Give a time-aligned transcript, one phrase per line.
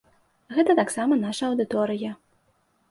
[0.55, 2.17] Гэта таксама наша аўдыторыя.